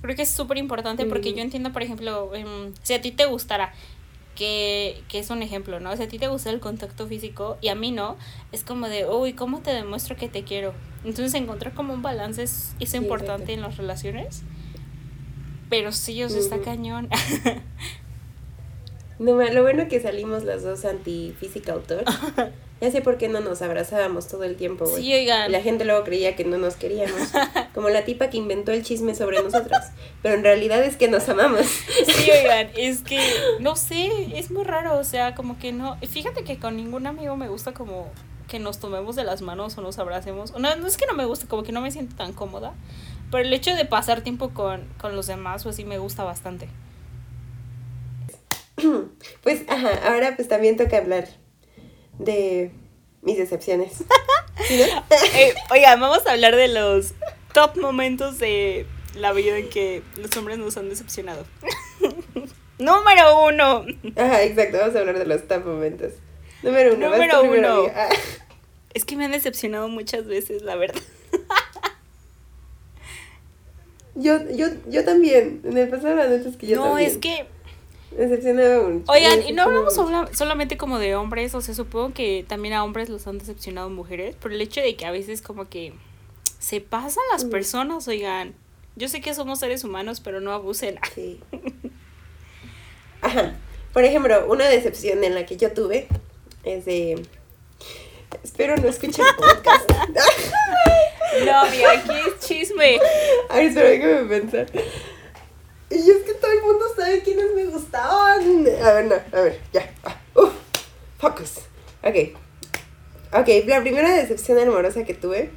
[0.01, 3.25] Creo que es súper importante porque yo entiendo, por ejemplo, em, si a ti te
[3.25, 3.73] gustara,
[4.35, 5.95] que, que es un ejemplo, ¿no?
[5.95, 8.17] Si a ti te gusta el contacto físico y a mí no,
[8.51, 10.73] es como de, uy, ¿cómo te demuestro que te quiero?
[11.05, 13.51] Entonces encontrar como un balance es, es Sí, importante exacto.
[13.53, 14.41] en las relaciones.
[15.69, 16.65] Pero sí, o sea, está Ujú.
[16.65, 17.09] cañón.
[19.19, 22.07] No, lo bueno que salimos las dos anti-physical touch.
[22.83, 25.01] Ya sé por qué no nos abrazábamos todo el tiempo, güey.
[25.01, 25.49] Sí, oigan.
[25.49, 27.29] Y la gente luego creía que no nos queríamos.
[27.73, 29.93] Como la tipa que inventó el chisme sobre nosotras.
[30.21, 31.65] Pero en realidad es que nos amamos.
[31.65, 33.21] Sí, oigan, es que,
[33.61, 37.37] no sé, es muy raro, o sea, como que no, fíjate que con ningún amigo
[37.37, 38.11] me gusta como
[38.49, 40.51] que nos tomemos de las manos o nos abracemos.
[40.51, 42.73] No, no es que no me guste, como que no me siento tan cómoda.
[43.31, 46.67] Pero el hecho de pasar tiempo con, con los demás, pues sí me gusta bastante.
[49.41, 51.42] Pues, ajá, ahora pues también toca hablar
[52.19, 52.71] de
[53.21, 53.93] mis decepciones.
[54.67, 55.03] ¿Sí, no?
[55.35, 57.13] Eh, oiga, vamos a hablar de los
[57.53, 61.45] top momentos de la vida en que los hombres nos han decepcionado.
[62.79, 63.85] Número uno.
[64.15, 66.13] Ajá, exacto, vamos a hablar de los top momentos.
[66.63, 67.91] Número uno, Número uno.
[67.95, 68.09] Ah,
[68.93, 71.01] Es que me han decepcionado muchas veces, la verdad.
[74.15, 77.09] Yo, yo, yo también, en el pasado la es que yo no, también.
[77.09, 77.47] es que
[78.15, 79.11] Me decepcionaba mucho.
[79.11, 82.73] Oigan, me y no hablamos sola- solamente como de hombres, o sea, supongo que también
[82.73, 85.93] a hombres los han decepcionado mujeres, por el hecho de que a veces como que
[86.59, 87.49] se pasan las Mm.
[87.49, 88.53] personas, oigan.
[88.95, 90.99] Yo sé que somos seres humanos, pero no abusen.
[91.15, 91.39] Sí.
[93.21, 93.55] Ajá.
[93.93, 96.07] Por ejemplo, una decepción en la que yo tuve
[96.63, 97.23] es de.
[98.43, 99.89] Espero no escuchen el podcast.
[101.45, 102.99] No, amiga, aquí es chisme.
[103.49, 104.67] Ay, espera, déjame pensar.
[105.95, 108.67] Y es que todo el mundo sabe quiénes me gustaban.
[108.83, 109.89] A ver, no, a ver, ya.
[110.35, 110.51] Uf,
[111.19, 111.59] focus.
[112.03, 112.35] Ok.
[113.33, 115.51] Ok, la primera decepción amorosa que tuve,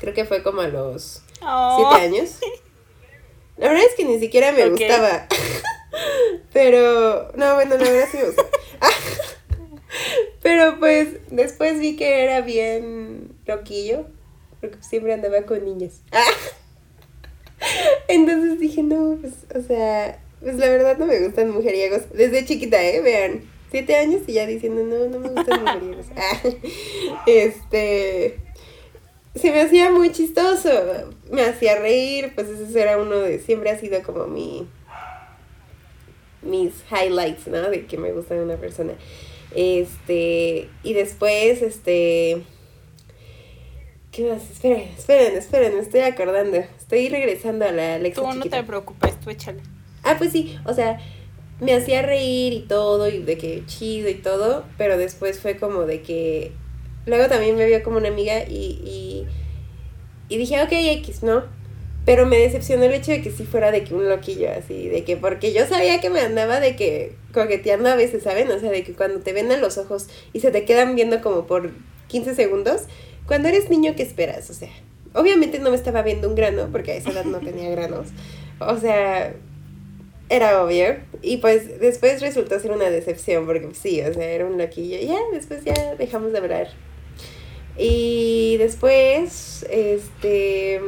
[0.00, 1.88] creo que fue como a los Oh.
[1.90, 2.30] siete años.
[3.56, 5.26] La verdad es que ni siquiera me gustaba.
[6.52, 8.48] Pero, no, bueno, la verdad sí me gustaba.
[10.42, 14.06] Pero pues después vi que era bien loquillo,
[14.60, 16.00] porque siempre andaba con niñas.
[18.08, 22.02] Entonces dije, no, pues, o sea, pues la verdad no me gustan mujeriegos.
[22.12, 23.00] Desde chiquita, ¿eh?
[23.00, 26.06] Vean, siete años y ya diciendo, no, no me gustan mujeriegos.
[27.26, 28.38] Este,
[29.34, 30.70] se me hacía muy chistoso,
[31.30, 34.66] me hacía reír, pues ese era uno de, siempre ha sido como mi,
[36.42, 37.70] mis highlights, ¿no?
[37.70, 38.94] De que me gusta una persona.
[39.54, 42.42] Este, y después, este,
[44.10, 44.50] ¿qué más?
[44.50, 46.58] Esperen, esperen, esperen, me estoy acordando.
[46.92, 48.58] Estoy regresando a la Alexa Tú no chiquita.
[48.58, 49.60] te preocupes, tú échale.
[50.02, 51.00] Ah, pues sí, o sea,
[51.58, 55.86] me hacía reír y todo, y de que chido y todo, pero después fue como
[55.86, 56.52] de que.
[57.06, 59.26] Luego también me vio como una amiga y, y,
[60.28, 61.44] y dije, ok, X, ¿no?
[62.04, 65.02] Pero me decepcionó el hecho de que sí fuera de que un loquillo, así, de
[65.02, 68.50] que, porque yo sabía que me andaba de que coqueteando a veces, ¿saben?
[68.50, 71.22] O sea, de que cuando te ven a los ojos y se te quedan viendo
[71.22, 71.70] como por
[72.08, 72.82] 15 segundos,
[73.26, 74.50] cuando eres niño, ¿qué esperas?
[74.50, 74.68] O sea,
[75.14, 78.08] obviamente no me estaba viendo un grano, porque a esa edad no tenía granos.
[78.60, 79.34] O sea,
[80.28, 80.96] era obvio.
[81.20, 84.98] Y pues después resultó ser una decepción, porque sí, o sea, era un loquillo.
[84.98, 86.68] Ya, después ya dejamos de hablar.
[87.76, 90.80] Y después, este,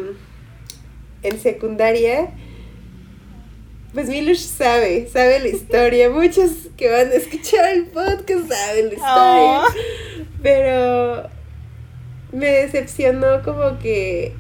[1.22, 2.30] en secundaria,
[3.92, 6.10] pues Milush sabe, sabe la historia.
[6.10, 9.60] Muchos que van a escuchar el podcast saben la historia.
[9.60, 9.64] Oh.
[10.42, 11.33] Pero
[12.34, 14.34] me decepcionó como que,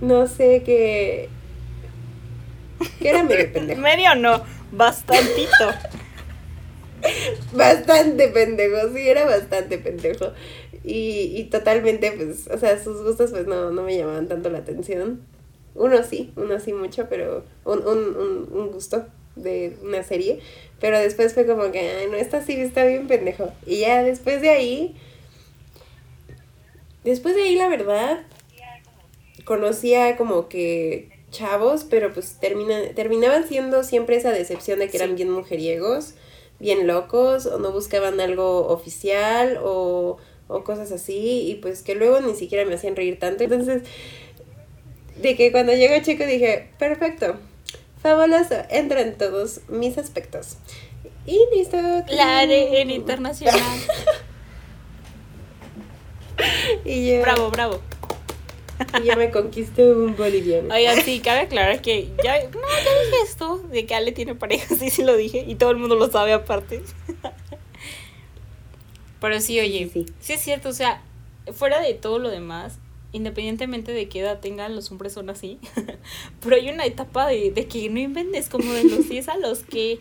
[0.00, 1.28] no sé, que,
[2.98, 3.80] que era medio pendejo.
[3.80, 4.42] Medio no,
[4.72, 5.70] bastantito.
[7.52, 10.32] Bastante pendejo, sí, era bastante pendejo.
[10.82, 14.58] Y, y totalmente, pues, o sea, sus gustos pues no, no me llamaban tanto la
[14.58, 15.20] atención.
[15.74, 20.40] Uno sí, uno sí mucho, pero un, un, un, un gusto de una serie.
[20.80, 23.52] Pero después fue como que, ay, no, esta sí está bien pendejo.
[23.66, 24.96] Y ya después de ahí,
[27.10, 28.20] después de ahí, la verdad,
[29.44, 35.10] conocía como que chavos, pero pues termina, terminaban siendo siempre esa decepción de que eran
[35.10, 35.16] Sí.
[35.16, 36.14] bien mujeriegos,
[36.58, 40.16] bien locos, o no buscaban algo oficial, o,
[40.48, 43.44] o cosas así, y pues que luego ni siquiera me hacían reír tanto.
[43.44, 43.82] Entonces,
[45.16, 47.36] de que cuando llegó Chico dije, perfecto,
[48.02, 50.56] fabuloso, entra en todos mis aspectos.
[51.26, 51.76] Y listo.
[52.08, 53.60] La en internacional.
[56.84, 57.80] Y yo, Bravo, bravo.
[59.02, 60.72] y ya me conquistó un boliviano.
[60.74, 64.74] Oigan, sí, cabe aclarar que ya, no, ya dije esto, de que Ale tiene pareja,
[64.76, 66.82] sí, sí lo dije, y todo el mundo lo sabe aparte.
[69.20, 70.32] Pero sí, oye, Sí, sí, sí.
[70.34, 71.02] es cierto, o sea,
[71.52, 72.78] fuera de todo lo demás,
[73.12, 75.58] independientemente de qué edad tengan, los hombres son así,
[76.40, 79.60] pero hay una etapa de, de que no inventes, como de los 10 a los
[79.60, 80.00] que,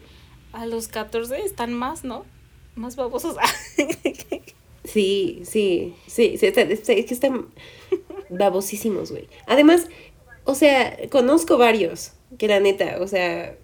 [0.52, 2.26] a los 14 están más, ¿no?
[2.76, 3.38] Más babosos.
[4.86, 7.48] Sí, sí, sí, sí, está- es que están
[8.30, 9.28] babosísimos, güey.
[9.48, 9.88] Además,
[10.46, 13.58] o sea, conozco varios que la neta, o sea,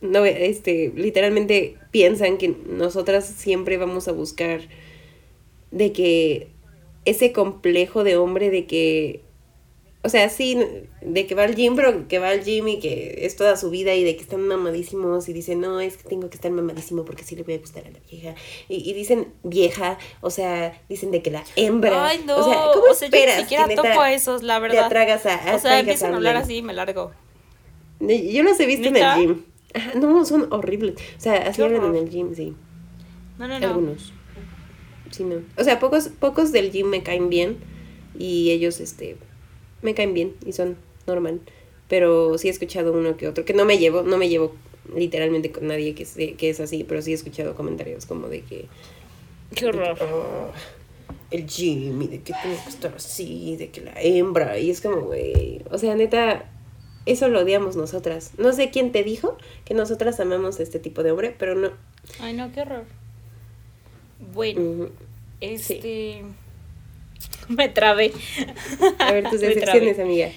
[0.00, 4.60] no, este, literalmente piensan que nosotras siempre vamos a buscar
[5.70, 6.48] de que
[7.04, 9.22] ese complejo de hombre de que,
[10.08, 10.58] o sea, sí,
[11.02, 13.68] de que va al gym, pero que va al gym y que es toda su
[13.68, 17.04] vida y de que están mamadísimos y dicen, no, es que tengo que estar mamadísimo
[17.04, 18.34] porque sí le voy a gustar a la vieja.
[18.70, 22.06] Y, y dicen vieja, o sea, dicen de que la hembra.
[22.08, 22.38] Ay, no.
[22.38, 24.60] O sea, ¿cómo o sea, yo esperas ni siquiera que topo a esos, la te
[24.62, 24.84] verdad.
[24.86, 27.12] atragas a, O sea, empiezan a hablar así y me largo.
[28.00, 29.42] Yo los he visto en el gym.
[29.74, 30.94] Ajá, no, son horribles.
[31.18, 32.54] O sea, así hablan en el gym, sí.
[33.38, 33.66] No, no, no.
[33.66, 34.14] Algunos.
[35.10, 35.42] Sí, no.
[35.58, 37.58] O sea, pocos, pocos del gym me caen bien
[38.18, 39.18] y ellos, este,
[39.82, 41.40] me caen bien y son normal.
[41.88, 44.54] Pero sí he escuchado uno que otro, que no me llevo, no me llevo
[44.94, 48.42] literalmente con nadie que, se- que es así, pero sí he escuchado comentarios como de
[48.42, 48.66] que...
[49.54, 49.96] Qué horror.
[50.00, 50.50] "Ah,
[51.30, 54.80] el gym y de que tengo que estar así, de que la hembra, y es
[54.80, 56.50] como, güey, o sea, neta,
[57.06, 58.32] eso lo odiamos nosotras.
[58.38, 61.70] No sé quién te dijo que nosotras amamos este tipo de hombre, pero no.
[62.20, 62.84] Ay, no, qué horror.
[64.34, 64.88] Bueno,
[65.40, 66.22] este.
[67.56, 68.12] Me trabé.
[68.98, 70.30] A ver tus decepciones, amiga.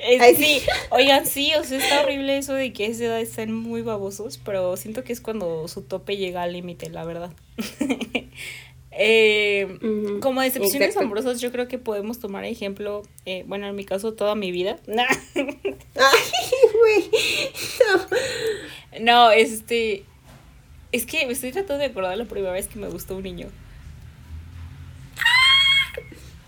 [0.00, 3.20] Eh, Ay, sí, oigan, sí, o sea, está horrible eso de que a esa edad
[3.20, 7.30] están muy babosos, pero siento que es cuando su tope llega al límite, la verdad.
[9.00, 9.78] Eh,
[10.20, 11.04] como decepciones exacto.
[11.04, 14.76] amorosas, yo creo que podemos tomar ejemplo, eh, bueno, en mi caso, toda mi vida.
[14.96, 15.46] Ay,
[16.72, 17.10] güey.
[18.98, 19.28] No.
[19.28, 20.02] no, este.
[20.90, 23.46] Es que me estoy tratando de acordar la primera vez que me gustó un niño.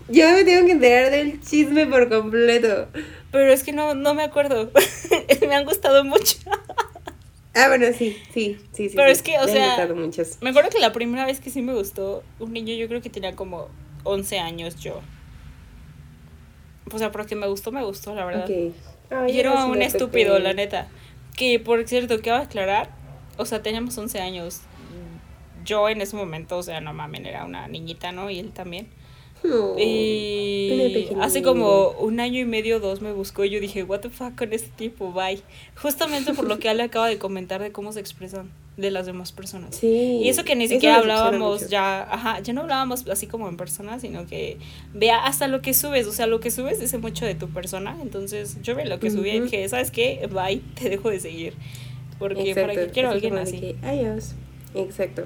[0.09, 2.87] Yo me tengo que enterar del chisme por completo.
[3.31, 4.71] Pero es que no, no me acuerdo.
[5.47, 6.37] me han gustado mucho.
[7.53, 8.95] Ah, bueno, sí, sí, sí, sí.
[8.95, 9.11] Pero sí.
[9.13, 10.37] es que, o Me sea, muchos.
[10.41, 13.09] Me acuerdo que la primera vez que sí me gustó un niño, yo creo que
[13.09, 13.67] tenía como
[14.03, 15.01] 11 años yo.
[16.91, 18.43] O sea, porque me gustó, me gustó, la verdad.
[18.45, 18.73] Ok.
[19.11, 20.49] Ay, Y era un estúpido, pequeña.
[20.49, 20.87] la neta.
[21.35, 22.89] Que, por cierto, quiero aclarar,
[23.37, 24.61] o sea, teníamos 11 años.
[25.63, 28.29] Yo en ese momento, o sea, no mamen, era una niñita, ¿no?
[28.29, 28.87] Y él también.
[29.77, 34.09] Y hace como un año y medio, dos me buscó y yo dije, what the
[34.09, 35.41] fuck con este tipo, bye.
[35.75, 39.31] Justamente por lo que él acaba de comentar de cómo se expresan de las demás
[39.31, 39.75] personas.
[39.75, 40.19] Sí.
[40.23, 43.99] Y eso que ni siquiera hablábamos ya, ajá, ya no hablábamos así como en persona,
[43.99, 44.57] sino que
[44.93, 47.97] vea hasta lo que subes, o sea, lo que subes dice mucho de tu persona,
[48.01, 50.27] entonces yo vi lo que subí y dije, ¿sabes qué?
[50.31, 51.53] Bye, te dejo de seguir,
[52.17, 53.59] porque para Exacto, qué quiero a alguien así.
[53.59, 54.35] que, Adiós.
[54.73, 55.25] Exacto.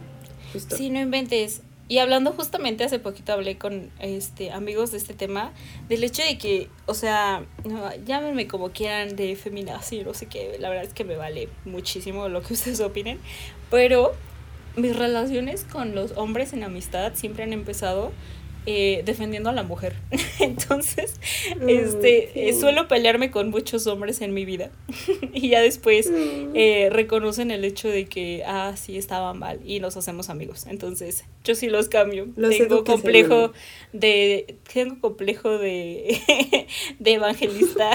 [0.51, 0.75] Justo.
[0.75, 1.62] Sí, no inventes.
[1.88, 5.54] Y hablando justamente hace poquito hablé con este amigos de este tema,
[5.88, 10.58] del hecho de que, o sea, no, llámenme como quieran de feminazi, no sé qué,
[10.60, 13.19] la verdad es que me vale muchísimo lo que ustedes opinen,
[13.69, 14.13] pero
[14.76, 18.12] mis relaciones con los hombres en amistad siempre han empezado
[18.65, 19.95] eh, defendiendo a la mujer.
[20.39, 21.19] Entonces,
[21.60, 22.39] Mm, este, sí.
[22.39, 24.71] eh, suelo pelearme con muchos hombres en mi vida.
[25.34, 26.51] y ya después Mm.
[26.56, 30.65] eh, reconocen el hecho de que, ah, sí, estaban mal y nos hacemos amigos.
[30.67, 32.28] Entonces, yo sí los cambio.
[32.36, 33.54] Los tengo complejo
[33.93, 36.19] de, tengo complejo de,
[36.99, 37.91] de evangelista.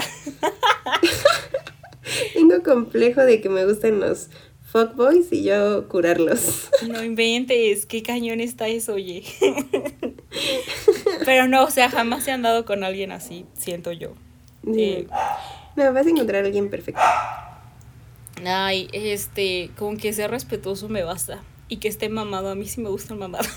[2.33, 4.29] Tengo complejo de que me gusten los
[4.71, 6.69] fuckboys y yo curarlos.
[6.87, 9.23] no inventes, qué cañón está eso, oye.
[11.25, 14.13] Pero no, o sea, jamás he andado con alguien así, siento yo.
[14.75, 15.07] Eh,
[15.75, 17.01] No, vas a encontrar a alguien perfecto.
[18.45, 21.43] Ay, este, con que sea respetuoso me basta.
[21.67, 23.47] Y que esté mamado, a mí sí me gusta el mamado.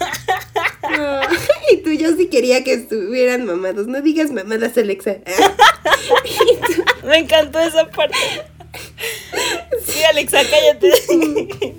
[0.83, 1.20] No.
[1.73, 3.87] Y tú, yo sí quería que estuvieran mamados.
[3.88, 5.16] No digas mamadas, Alexa.
[7.05, 8.16] me encantó esa parte.
[9.85, 10.92] Sí, Alexa, cállate.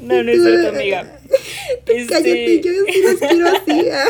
[0.01, 1.19] No, no es cierto, amiga.
[1.85, 3.89] Este, Cállate, yo sí los quiero así.
[3.91, 4.05] ah.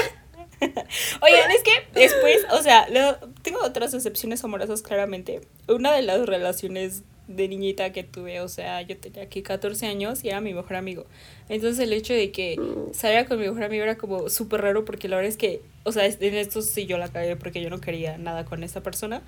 [1.22, 5.42] Oigan, es que después, o sea, lo- tengo otras excepciones amorosas claramente.
[5.68, 10.24] Una de las relaciones de niñita que tuve, o sea, yo tenía aquí 14 años
[10.24, 11.06] y era mi mejor amigo.
[11.50, 12.56] Entonces el hecho de que
[12.94, 15.92] saliera con mi mejor amigo era como súper raro porque la verdad es que, o
[15.92, 19.24] sea, en esto sí yo la cagué porque yo no quería nada con esta persona.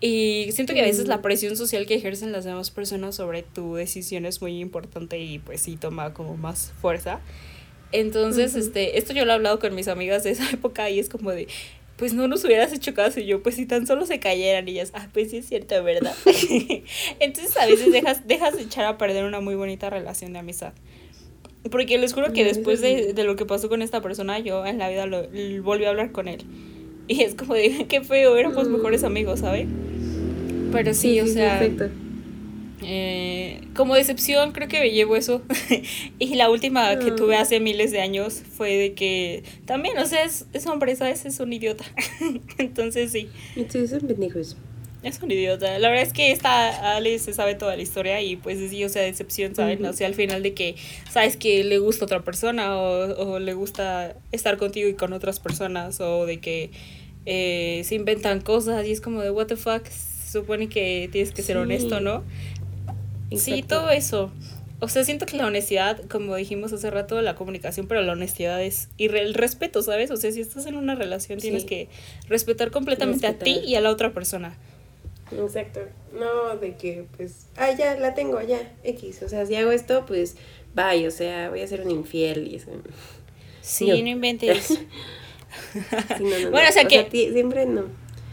[0.00, 3.74] Y siento que a veces la presión social que ejercen las demás personas sobre tu
[3.76, 7.20] decisión es muy importante y pues sí toma como más fuerza.
[7.92, 8.60] Entonces, Ujú.
[8.60, 11.30] este, esto yo lo he hablado con mis amigas de esa época y es como
[11.30, 11.48] de,
[11.96, 14.72] pues no nos hubieras hecho caso y yo, pues si tan solo se cayeran y
[14.72, 16.14] ellas, ah, pues sí es cierto, ¿verdad?
[17.20, 20.72] Entonces a veces dejas, dejas de echar a perder una muy bonita relación de amistad.
[21.70, 22.86] Porque les juro que después sí.
[22.86, 25.84] de, de lo que pasó con esta persona, yo en la vida lo, l- volví
[25.86, 26.42] a hablar con él.
[27.10, 29.66] Y es como de, qué feo, éramos mejores amigos, ¿sabe?
[30.70, 31.88] Pero sí, o sea, Perfecto.
[32.82, 35.42] Eh, como decepción creo que me llevo eso.
[36.18, 40.24] y la última que tuve hace miles de años fue de que también, o sea,
[40.24, 41.24] es, es hombre, ¿sabes?
[41.24, 41.84] Es un idiota.
[42.58, 44.56] Entonces sí, Y tú son pendejos.
[45.02, 45.78] es un idiota.
[45.78, 48.88] La verdad es que esta Ale se sabe toda la historia y pues sí, o
[48.88, 49.80] sea, decepción, ¿saben?
[49.80, 49.90] Ujú.
[49.90, 50.76] O sea, al final de que
[51.10, 55.40] sabes que le gusta otra persona o, o le gusta estar contigo y con otras
[55.40, 56.70] personas o de que
[57.26, 61.30] eh, se inventan cosas y es como de what the fuck se supone que tienes
[61.32, 61.62] que ser Sí.
[61.62, 62.22] honesto, ¿no?
[63.36, 64.30] Sí, todo eso.
[64.80, 68.62] O sea, siento que la honestidad, como dijimos hace rato, la comunicación, pero la honestidad
[68.62, 68.88] es.
[68.96, 70.10] Y el respeto, ¿sabes?
[70.12, 71.88] O sea, si estás en una relación, tienes que
[72.28, 74.56] respetar completamente a ti y a la otra persona.
[75.32, 75.80] Exacto.
[76.18, 79.22] No, de que, pues, ah, ya, la tengo, ya, X.
[79.22, 80.36] O sea, si hago esto, pues,
[80.74, 82.70] bye, o sea, voy a ser un infiel y eso.
[83.60, 83.96] Sí, No.
[83.98, 84.64] no, inventes.
[84.68, 84.78] Sí,
[86.20, 86.50] no, no, no.
[86.50, 87.84] Bueno, o sea que- siempre no.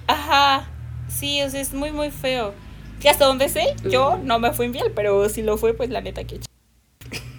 [0.08, 0.70] Ajá.
[1.10, 2.54] Sí, o sea, es muy, muy feo.
[3.02, 6.02] Que hasta donde sé, yo no me fui infiel, pero si lo fue, pues la
[6.02, 6.40] neta que.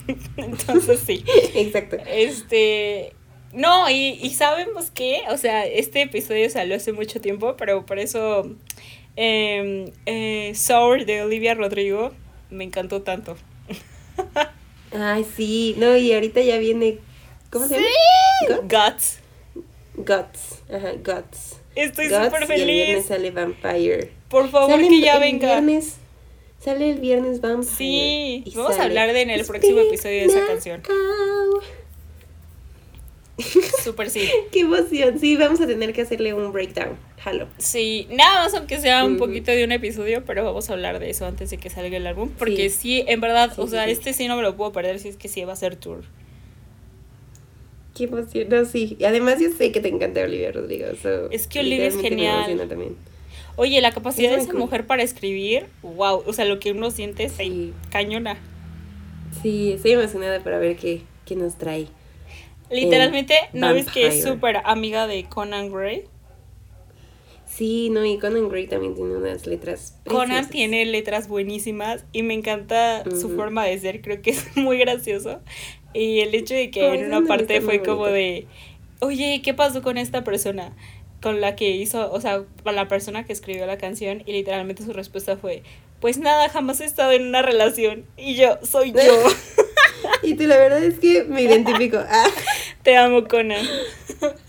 [0.36, 1.24] Entonces sí.
[1.54, 1.96] Exacto.
[2.06, 3.12] Este.
[3.52, 7.98] No, y, y sabemos que, o sea, este episodio salió hace mucho tiempo, pero por
[7.98, 8.50] eso
[9.16, 12.12] eh, eh, Sour de Olivia Rodrigo
[12.50, 13.36] me encantó tanto.
[14.92, 15.74] Ay, sí.
[15.78, 16.98] No, y ahorita ya viene.
[17.50, 18.60] ¿Cómo se llama?
[18.62, 19.18] Guts.
[19.94, 20.62] Guts.
[20.72, 21.60] Ajá, Guts.
[21.74, 23.06] Estoy súper Y el viernes feliz.
[23.06, 24.12] sale Vampire.
[24.28, 25.46] Por favor, Sale que ya el venga.
[25.60, 25.96] Viernes,
[26.58, 27.72] sale el viernes Vampire.
[27.76, 30.82] Sí, y vamos a hablar de en el próximo episodio de esa canción.
[33.84, 34.28] Súper sí.
[34.52, 35.18] Qué emoción.
[35.20, 36.96] Sí, vamos a tener que hacerle un breakdown.
[37.18, 37.48] Jalo.
[37.58, 41.10] Sí, nada más aunque sea un poquito de un episodio, pero vamos a hablar de
[41.10, 42.30] eso antes de que salga el álbum.
[42.38, 43.04] Porque sí, Sí.
[43.06, 43.90] en verdad, Sí, o sea, sí.
[43.90, 46.04] este sí no me lo puedo perder si es que sí va a ser tour.
[47.94, 48.48] Qué emoción.
[48.48, 48.96] No, sí.
[48.98, 50.86] Y además yo sé que te encanta Olivia Rodrigo.
[51.02, 52.34] so, Es que Olivia es genial.
[52.36, 52.96] Me emociona también.
[53.56, 54.60] Oye, la capacidad de esa cool.
[54.60, 57.72] mujer para escribir, wow, o sea, lo que uno siente es Sí.
[57.90, 58.36] cañona.
[59.42, 61.88] Sí, estoy emocionada para ver qué, qué nos trae.
[62.70, 66.04] Literalmente, ¿no ves que es súper amiga de Conan Gray?
[67.46, 69.96] Sí, no, y Conan Gray también tiene unas letras.
[70.06, 74.78] Conan tiene letras buenísimas y me encanta su forma de ser, creo que es muy
[74.78, 75.40] gracioso.
[75.94, 78.12] Y el hecho de que en una parte fue como bonito.
[78.14, 78.46] de,
[79.00, 80.76] oye, ¿qué pasó con esta persona?
[81.26, 84.84] Con la que hizo, o sea, con la persona que escribió la canción y literalmente
[84.84, 85.64] su respuesta fue,
[86.00, 89.00] pues nada, jamás he estado en una relación y yo, soy yo,
[90.22, 91.98] Y tú, la verdad es que me identifico.
[91.98, 92.28] Ah.
[92.84, 93.66] te amo Conan,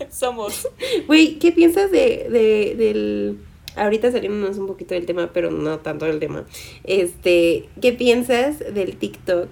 [0.08, 0.68] somos.
[1.08, 3.38] Güey, ¿qué piensas de, de, del...
[3.74, 6.46] Ahorita salimos un poquito del tema, pero no tanto del tema.
[6.84, 9.48] Este, ¿qué piensas del TikTok?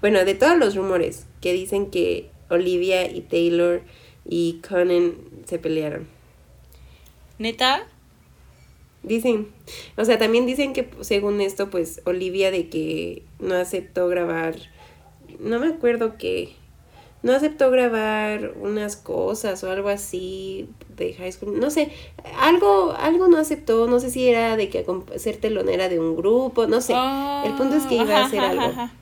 [0.00, 3.82] Bueno, de todos los rumores que dicen que Olivia y Taylor
[4.26, 6.13] y Conan se pelearon.
[7.38, 7.86] Neta,
[9.04, 9.48] Dicen,
[9.98, 14.56] o sea, también dicen que según esto, pues Olivia de que no aceptó grabar,
[15.38, 16.54] no me acuerdo qué,
[17.22, 21.90] no aceptó grabar unas cosas o algo así de high school, no sé,
[22.38, 26.66] algo, algo no aceptó, no sé si era de que ser telonera de un grupo,
[26.66, 28.62] no sé, el punto es que iba a hacer ajá, algo.
[28.62, 28.92] ajá.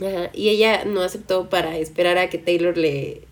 [0.00, 3.24] Ajá, y ella no aceptó para esperar a que Taylor le,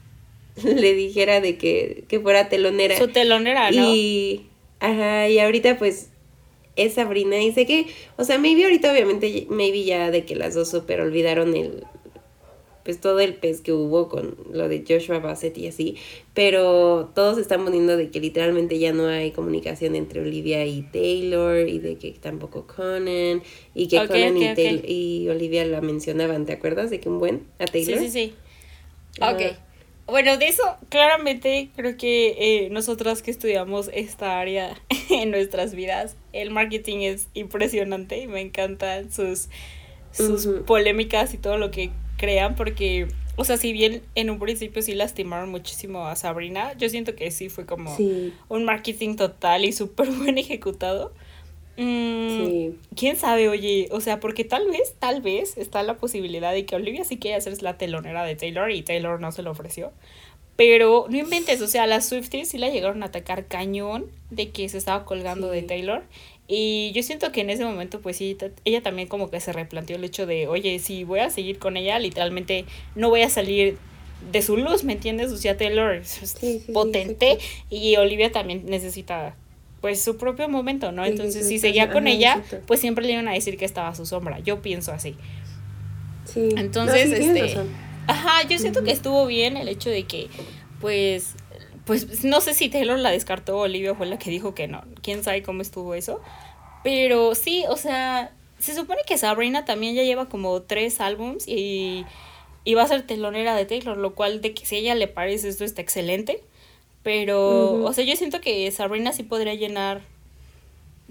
[0.64, 2.96] le dijera de que, que fuera telonera.
[2.96, 3.96] Su telonera, ¿no?
[3.96, 4.46] Y,
[4.80, 6.08] ajá, y ahorita pues
[6.76, 7.86] es Sabrina y sé que,
[8.16, 11.84] o sea, maybe ahorita obviamente, maybe ya de que las dos super olvidaron el,
[12.84, 15.96] pues todo el pez que hubo con lo de Joshua Bassett y así,
[16.34, 21.68] pero todos están poniendo de que literalmente ya no hay comunicación entre Olivia y Taylor
[21.68, 23.42] y de que tampoco Conan
[23.74, 24.58] y que Conan y, ok, ok.
[24.58, 27.98] Taylor- y Olivia la mencionaban, ¿te acuerdas de que un buen a Taylor?
[27.98, 28.34] Sí, sí, sí.
[29.20, 29.42] Ok.
[30.06, 34.76] Bueno, de eso, claramente, creo que eh, nosotras que estudiamos esta área
[35.10, 39.48] en nuestras vidas, el marketing es impresionante y me encantan sus,
[40.10, 44.82] sus polémicas y todo lo que crean, porque, o sea, si bien en un principio
[44.82, 49.64] sí lastimaron muchísimo a Sabrina, yo siento que sí fue como Sí, un marketing total
[49.64, 51.12] y súper buen ejecutado.
[51.76, 52.78] Mm, sí.
[52.96, 53.88] ¿Quién sabe, oye?
[53.90, 57.38] O sea, porque tal vez, tal vez está la posibilidad de que Olivia sí quiera
[57.38, 59.92] hacer la telonera de Taylor y Taylor no se lo ofreció.
[60.56, 64.68] Pero no inventes, o sea, las Swifties sí la llegaron a atacar cañón de que
[64.68, 65.62] se estaba colgando de.
[65.62, 66.02] Taylor.
[66.46, 69.96] Y yo siento que en ese momento, pues sí, ella también como que se replanteó
[69.96, 73.78] el hecho de, oye, si voy a seguir con ella, literalmente no voy a salir
[74.30, 75.32] de su luz, ¿me entiendes?
[75.32, 76.08] O sea, Taylor es
[76.38, 77.38] Sí, potente
[77.70, 79.34] y Olivia también necesita
[79.82, 81.04] pues su propio momento, ¿no?
[81.04, 83.88] Entonces, sí, si sí, seguía con ella, pues siempre le iban a decir que estaba
[83.88, 84.38] a su sombra.
[84.38, 85.16] Yo pienso así.
[86.24, 86.50] Sí.
[86.56, 87.72] Entonces, No, sí, tienes este, razón.
[88.06, 90.28] Ajá, yo siento que estuvo bien el hecho de que,
[90.80, 91.34] pues,
[91.84, 94.84] pues no sé si Taylor la descartó o Olivia fue la que dijo que no.
[95.02, 96.22] Quién sabe cómo estuvo eso.
[96.84, 102.06] Pero sí, o sea, se supone que Sabrina también ya lleva como tres álbums y,
[102.62, 105.08] y va a ser telonera de Taylor, lo cual de que si a ella le
[105.08, 106.40] parece esto está excelente.
[107.02, 110.02] Pero, o sea, yo siento que Sabrina sí podría llenar,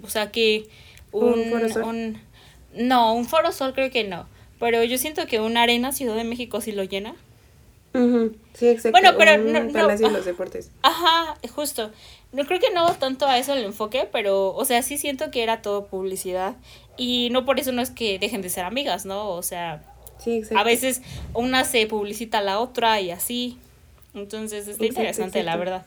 [0.03, 0.67] o sea, que
[1.11, 1.83] ¿Un un, Foro Sol?
[1.83, 2.21] un-
[2.75, 4.25] no, un Foro Sol creo que no.
[4.59, 7.15] Pero yo siento que una arena Ciudad de México sí lo llena.
[8.53, 8.91] Sí, exacto.
[8.91, 10.17] Bueno, pero un no- no, Palacio de ah.
[10.17, 10.71] los Deportes.
[10.81, 11.91] Ajá, justo.
[12.31, 15.43] No creo que no tanto a eso el enfoque, pero, o sea, sí siento que
[15.43, 16.55] era todo publicidad.
[16.95, 19.29] Y no por eso no es que dejen de ser amigas, ¿no?
[19.31, 19.83] O sea,
[20.19, 20.59] Sí, exacto.
[20.59, 21.01] a veces
[21.33, 23.57] una se publicita a la otra y así.
[24.13, 25.85] Entonces está Exacto, interesante, la verdad.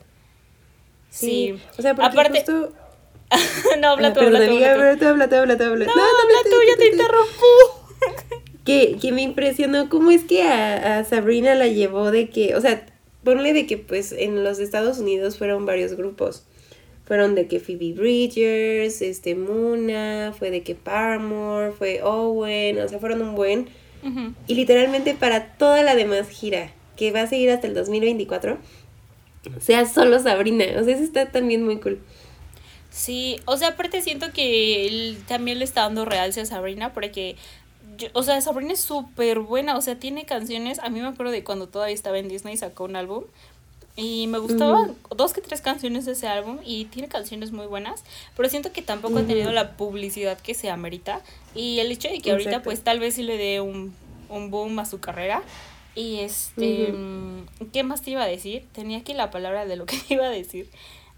[1.09, 1.27] Sí.
[1.57, 1.61] Sí.
[1.77, 2.73] O sea, porque Aparte- justo...
[3.79, 4.79] no, habla tú, habla tú, habla tú.
[4.79, 5.85] pero tú habla, tú habla, tú habla.
[5.85, 8.45] No, habla tú, ya te interrumpo.
[8.65, 12.61] que, que me impresionó cómo es que a, a Sabrina la llevó de que, o
[12.61, 12.85] sea,
[13.23, 16.43] ponle de que pues en los Estados Unidos fueron varios grupos.
[17.05, 22.97] Fueron de que Phoebe Bridgers, este Muna, fue de que Paramore, fue Owen, o sea,
[22.99, 23.67] fueron un buen.
[24.47, 28.57] Y literalmente para toda la demás gira, que va a seguir hasta el 2024,
[29.59, 30.65] sea solo Sabrina.
[30.79, 31.99] O sea, eso está también muy cool.
[32.89, 37.35] Sí, o sea, aparte siento que él también le está dando realce a Sabrina porque,
[37.97, 41.31] yo- o sea, Sabrina es súper buena, o sea, tiene canciones, a mí me acuerdo
[41.33, 43.25] de cuando todavía estaba en Disney sacó un álbum
[43.97, 48.03] y me gustaban dos que tres canciones de ese álbum y tiene canciones muy buenas,
[48.35, 51.21] pero siento que tampoco ha tenido la publicidad que se amerita
[51.53, 52.69] y el hecho de que ahorita Exacto.
[52.69, 53.93] pues tal vez sí le dé un,
[54.29, 55.43] un boom a su carrera.
[55.95, 58.65] Y este, mm, ¿qué más te iba a decir?
[58.73, 60.67] Tenía aquí la palabra de lo que te iba a decir.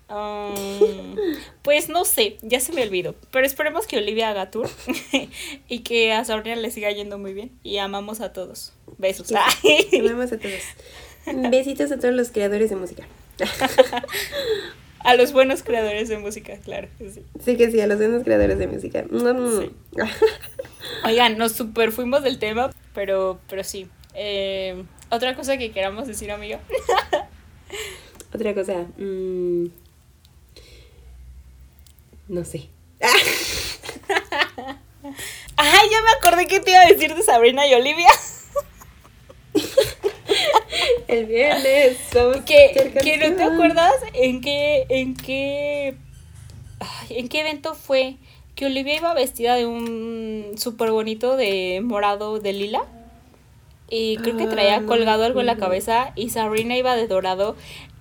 [0.09, 1.17] Um,
[1.63, 3.15] pues no sé, ya se me olvidó.
[3.31, 4.69] Pero esperemos que Olivia haga tour
[5.67, 7.51] y que a Sabrina le siga yendo muy bien.
[7.63, 8.73] Y amamos a todos.
[8.97, 9.31] Besos.
[9.99, 10.61] Amamos a todos.
[11.51, 13.05] Besitos a todos los creadores de música.
[14.99, 16.87] A los buenos creadores de música, claro.
[16.99, 17.23] sí.
[17.43, 19.05] Sí que sí, a los buenos creadores de música.
[19.09, 19.59] Mm.
[19.59, 19.71] Sí.
[21.05, 23.87] Oigan, nos super fuimos del tema, pero, pero sí.
[24.19, 26.59] Eh, Otra cosa que queramos decir, amiga.
[28.33, 28.85] Otra cosa.
[28.97, 29.67] mm,
[32.27, 32.67] no sé.
[35.55, 38.09] Ay, ya me acordé que te iba a decir de Sabrina y Olivia.
[41.07, 41.97] El viernes.
[42.45, 45.95] Que, que no te acuerdas en qué, en qué,
[46.79, 48.17] ay, en qué evento fue
[48.55, 52.83] que Olivia iba vestida de un súper bonito de morado de lila.
[53.89, 57.55] Y creo que Ah, traía colgado algo en la cabeza y Sabrina iba de dorado.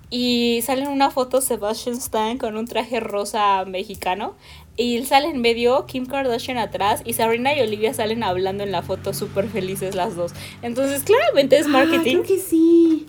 [0.09, 4.35] Y sale en una foto Sebastian Stan con un traje rosa mexicano.
[4.77, 7.01] Y él sale en medio, Kim Kardashian atrás.
[7.03, 10.33] Y Sabrina y Olivia salen hablando en la foto súper felices las dos.
[10.61, 12.17] Entonces, claramente es Ah, marketing.
[12.17, 13.07] creo que sí.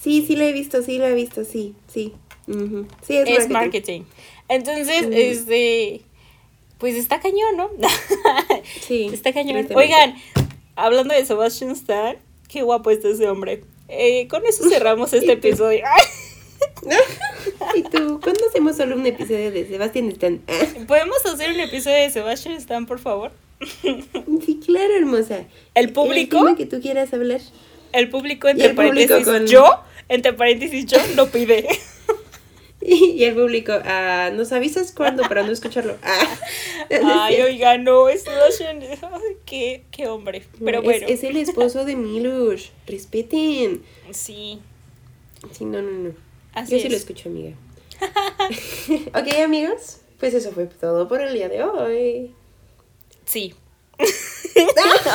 [0.00, 2.14] Sí, sí lo he visto, sí lo he visto, sí, sí.
[2.48, 2.86] Ujú.
[3.02, 3.52] Sí, es, es marketing.
[3.52, 4.02] marketing.
[4.48, 6.00] Entonces, este,
[6.78, 7.68] pues está cañón, ¿no?
[8.80, 9.10] Sí.
[9.12, 9.68] está cañón.
[9.74, 10.14] Oigan,
[10.76, 12.16] hablando de Sebastian Stan,
[12.48, 13.62] qué guapo está ese hombre.
[13.88, 15.84] Eh, con eso cerramos este episodio.
[17.74, 18.20] ¿Y tú?
[18.22, 20.40] ¿Cuándo hacemos solo un episodio de Sebastián Stan?
[20.88, 23.32] ¿Podemos hacer un episodio de Sebastian Stan, por favor?
[23.82, 25.44] sí, claro, hermosa.
[25.74, 26.38] ¿El público?
[26.38, 27.40] tema que tú quieras hablar.
[27.92, 31.66] El público, entre el público paréntesis, con- yo, entre paréntesis, yo, lo pide.
[33.20, 35.96] Y el público, ah, ¿nos avisas cuándo para no escucharlo?
[36.02, 36.38] Ah.
[37.26, 38.24] Ay, oiga, no, es
[39.46, 40.42] qué, qué hombre.
[40.64, 42.68] Pero Es- bueno, Es, el esposo de Milush.
[42.86, 43.82] Respeten.
[44.10, 44.60] sí,
[45.52, 46.14] Sí, no, no, no.
[46.52, 46.82] así Yo es.
[46.82, 47.52] sí lo escucho, amiga.
[49.14, 49.98] ok, amigos.
[50.18, 52.34] Pues eso fue todo por el día de hoy.
[53.24, 53.54] Sí.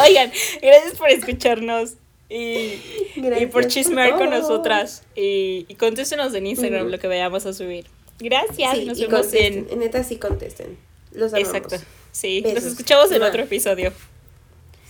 [0.07, 1.93] Oigan, gracias por escucharnos
[2.29, 2.79] y,
[3.15, 4.39] y por chismear con todo.
[4.39, 5.03] nosotras.
[5.15, 7.85] Y, y contéstenos en Instagram lo que vayamos a subir.
[8.19, 8.77] Gracias.
[8.77, 9.67] Sí, nos y vemos contesten.
[9.69, 9.79] en.
[9.79, 10.77] Neta, sí contesten.
[11.11, 11.47] Los amamos.
[11.55, 11.77] Exacto.
[12.11, 13.27] Sí, nos escuchamos en Mua.
[13.29, 13.91] otro episodio.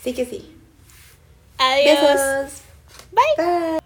[0.03, 0.51] Sí que sí.
[1.57, 1.99] Adiós.
[2.01, 2.61] Besos.
[3.11, 3.45] Bye.
[3.45, 3.84] Bye.